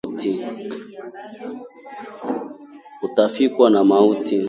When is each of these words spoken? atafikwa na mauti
atafikwa 3.05 3.69
na 3.69 3.83
mauti 3.83 4.39